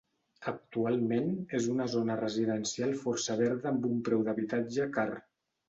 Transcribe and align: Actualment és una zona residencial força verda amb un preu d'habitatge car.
Actualment 0.51 1.27
és 1.57 1.67
una 1.75 1.87
zona 1.97 2.17
residencial 2.23 2.97
força 3.03 3.39
verda 3.45 3.73
amb 3.75 3.89
un 3.93 4.03
preu 4.11 4.27
d'habitatge 4.31 4.93
car. 5.01 5.11